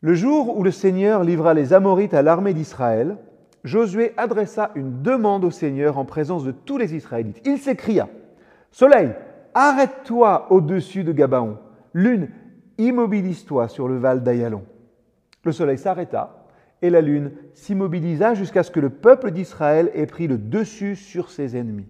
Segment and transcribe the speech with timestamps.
[0.00, 3.16] Le jour où le Seigneur livra les Amorites à l'armée d'Israël,
[3.64, 7.42] Josué adressa une demande au Seigneur en présence de tous les Israélites.
[7.44, 8.08] Il s'écria
[8.70, 9.10] Soleil,
[9.54, 11.58] arrête-toi au-dessus de Gabaon.
[11.94, 12.28] Lune,
[12.78, 14.62] immobilise-toi sur le val d'Ayalon.
[15.42, 16.46] Le soleil s'arrêta
[16.80, 21.30] et la lune s'immobilisa jusqu'à ce que le peuple d'Israël ait pris le dessus sur
[21.30, 21.88] ses ennemis.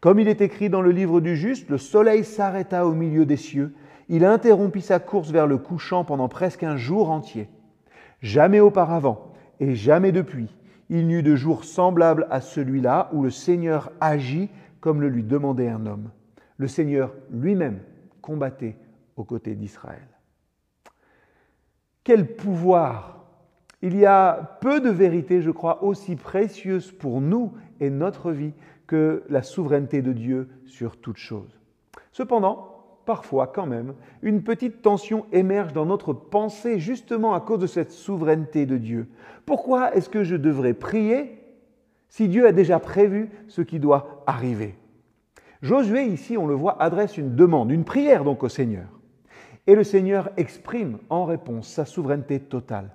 [0.00, 3.36] Comme il est écrit dans le livre du juste, le soleil s'arrêta au milieu des
[3.36, 3.72] cieux
[4.08, 7.48] il interrompit sa course vers le couchant pendant presque un jour entier.
[8.20, 10.54] Jamais auparavant et jamais depuis,
[10.88, 14.48] il n'y eut de jour semblable à celui-là où le Seigneur agit
[14.80, 16.10] comme le lui demandait un homme.
[16.56, 17.80] Le Seigneur lui-même
[18.22, 18.76] combattait
[19.16, 20.06] aux côtés d'Israël.
[22.04, 23.26] Quel pouvoir
[23.82, 28.54] Il y a peu de vérités, je crois, aussi précieuses pour nous et notre vie
[28.86, 31.60] que la souveraineté de Dieu sur toute chose.
[32.12, 32.77] Cependant,
[33.08, 37.90] parfois quand même, une petite tension émerge dans notre pensée justement à cause de cette
[37.90, 39.08] souveraineté de Dieu.
[39.46, 41.42] Pourquoi est-ce que je devrais prier
[42.10, 44.74] si Dieu a déjà prévu ce qui doit arriver?
[45.62, 49.00] Josué, ici, on le voit, adresse une demande, une prière donc au Seigneur.
[49.66, 52.90] Et le Seigneur exprime en réponse sa souveraineté totale.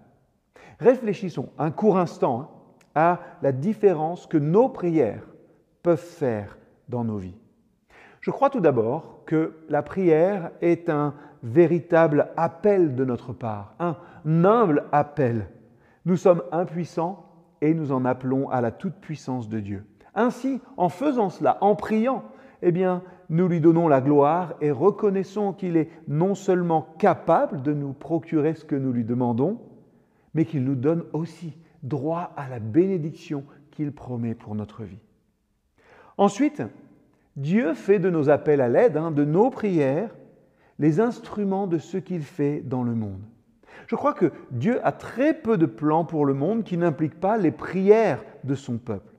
[0.79, 2.51] Réfléchissons un court instant
[2.93, 5.27] hein, à la différence que nos prières
[5.81, 7.42] peuvent faire dans nos vies.
[8.23, 13.97] Je crois tout d'abord que la prière est un véritable appel de notre part, un
[14.25, 15.49] humble appel.
[16.05, 17.25] Nous sommes impuissants
[17.59, 19.83] et nous en appelons à la toute-puissance de Dieu.
[20.15, 22.23] Ainsi, en faisant cela, en priant,
[22.61, 27.73] eh bien, nous lui donnons la gloire et reconnaissons qu'il est non seulement capable de
[27.73, 29.59] nous procurer ce que nous lui demandons,
[30.33, 35.01] mais qu'il nous donne aussi droit à la bénédiction qu'il promet pour notre vie.
[36.17, 36.63] Ensuite,
[37.35, 40.11] Dieu fait de nos appels à l'aide, hein, de nos prières,
[40.79, 43.21] les instruments de ce qu'il fait dans le monde.
[43.87, 47.37] Je crois que Dieu a très peu de plans pour le monde qui n'impliquent pas
[47.37, 49.13] les prières de son peuple.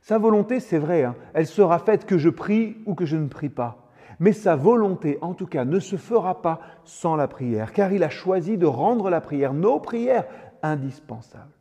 [0.00, 3.28] Sa volonté, c'est vrai, hein, elle sera faite que je prie ou que je ne
[3.28, 3.88] prie pas.
[4.18, 8.04] Mais sa volonté, en tout cas, ne se fera pas sans la prière, car il
[8.04, 10.26] a choisi de rendre la prière, nos prières,
[10.62, 11.52] indispensables.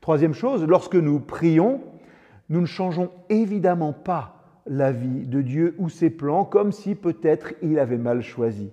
[0.00, 1.80] Troisième chose, lorsque nous prions,
[2.50, 4.33] nous ne changeons évidemment pas
[4.66, 8.72] la vie de Dieu ou ses plans comme si peut-être il avait mal choisi.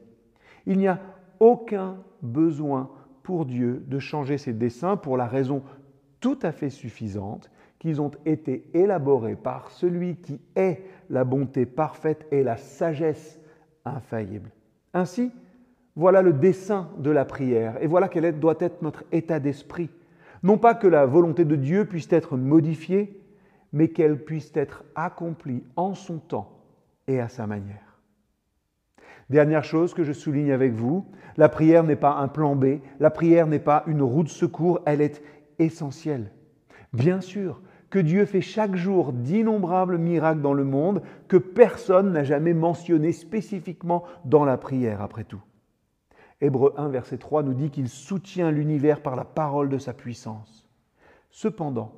[0.65, 0.99] Il n'y a
[1.39, 2.89] aucun besoin
[3.23, 5.63] pour Dieu de changer ses desseins pour la raison
[6.19, 12.27] tout à fait suffisante qu'ils ont été élaborés par celui qui est la bonté parfaite
[12.31, 13.41] et la sagesse
[13.85, 14.51] infaillible.
[14.93, 15.31] Ainsi,
[15.95, 19.89] voilà le dessein de la prière et voilà quel doit être notre état d'esprit.
[20.43, 23.20] Non pas que la volonté de Dieu puisse être modifiée,
[23.73, 26.59] mais qu'elle puisse être accomplie en son temps
[27.07, 27.99] et à sa manière.
[29.29, 31.05] Dernière chose que je souligne avec vous,
[31.37, 34.81] la prière n'est pas un plan B, la prière n'est pas une roue de secours,
[34.85, 35.23] elle est
[35.57, 36.31] essentielle.
[36.91, 42.23] Bien sûr que Dieu fait chaque jour d'innombrables miracles dans le monde que personne n'a
[42.23, 45.41] jamais mentionné spécifiquement dans la prière, après tout.
[46.41, 50.67] Hébreu 1, verset 3 nous dit qu'il soutient l'univers par la parole de sa puissance.
[51.29, 51.93] Cependant,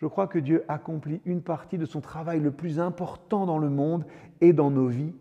[0.00, 3.68] je crois que Dieu accomplit une partie de son travail le plus important dans le
[3.68, 4.06] monde
[4.40, 5.14] et dans nos vies,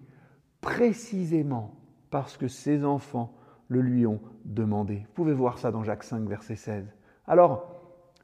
[0.61, 1.75] précisément
[2.09, 3.35] parce que ses enfants
[3.67, 4.99] le lui ont demandé.
[5.07, 6.85] Vous pouvez voir ça dans Jacques 5, verset 16.
[7.27, 7.75] Alors,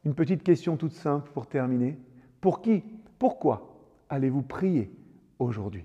[0.04, 1.98] une petite question toute simple pour terminer.
[2.40, 2.82] Pour qui,
[3.18, 3.76] pourquoi
[4.08, 4.90] allez-vous prier
[5.38, 5.84] aujourd'hui?